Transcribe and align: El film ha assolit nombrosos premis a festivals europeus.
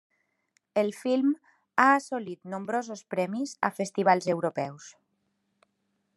El 0.81 0.87
film 0.99 1.27
ha 1.75 1.85
assolit 1.97 2.49
nombrosos 2.55 3.05
premis 3.15 3.55
a 3.71 3.75
festivals 3.81 4.31
europeus. 4.37 4.91